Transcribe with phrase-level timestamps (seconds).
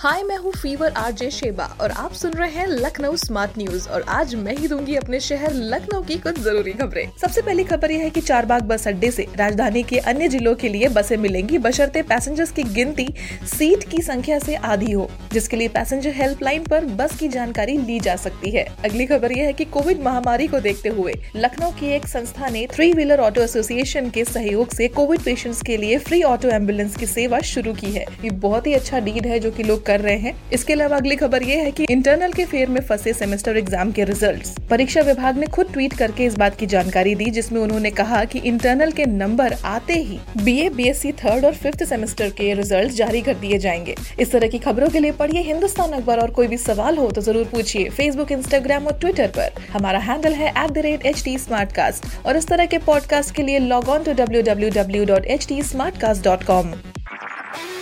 [0.00, 4.02] हाय, मैं हूँ fever RJ Sheba और आप सुन रहे हैं लखनऊ स्मार्ट न्यूज़ और
[4.08, 8.02] आज मैं ही दूँगी अपने शहर लखनऊ की कुछ ज़रूरी खबरें। सबसे पहली खबर यह
[8.02, 12.02] है कि चारबाग बस अड्डे से राजधानी के अन्य जिलों के लिए बसें मिलेंगी। बशर्ते
[12.02, 13.06] पैसेंजर्स की गिनती
[13.48, 17.98] सीट की संख्या से आधी हो, जिसके लिए पैसेंजर हेल्पलाइन पर बस की जानकारी ली
[18.00, 21.92] जा सकती है। अगली खबर यह है की कोविड महामारी को देखते हुए लखनऊ की
[21.96, 26.22] एक संस्था ने थ्री व्हीलर ऑटो एसोसिएशन के सहयोग से कोविड पेशेंट्स के लिए फ्री
[26.22, 29.62] ऑटो एंबुलेंस की सेवा शुरू की है। ये बहुत ही अच्छा डीड है जो की
[29.62, 32.80] लोग कर रहे हैं। इसके अलावा अगली खबर ये है कि इंटरनल के फेयर में
[32.82, 37.14] फंसे सेमेस्टर एग्ज़ाम के रिजल्ट्स परीक्षा विभाग ने खुद ट्वीट करके इस बात की जानकारी
[37.14, 41.84] दी, जिसमें उन्होंने कहा कि इंटरनल के नंबर आते ही बीए बीएससी थर्ड और फिफ्थ
[41.84, 45.92] सेमेस्टर के रिज़ल्ट जारी कर दिए जाएँगे। इस तरह की खबरों के लिए पढ़िए हिंदुस्तान
[45.92, 49.98] अखबार और कोई भी सवाल हो तो ज़रूर पूछिए फेसबुक इंस्टाग्राम और ट्विटर पर। हमारा
[50.00, 51.88] हैंडल है एट
[52.26, 55.46] और इस तरह के पॉडकास्ट के लिए log on to W W W dot H
[55.48, 55.62] T
[56.00, 56.72] Smartcast dot com